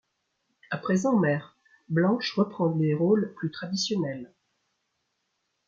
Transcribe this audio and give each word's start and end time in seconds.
À 0.71 0.79
présent 0.79 1.15
mère, 1.15 1.59
Blanche 1.87 2.33
reprend 2.35 2.71
des 2.71 2.95
rôles 2.95 3.35
plus 3.35 3.51
traditionnels. 3.51 4.33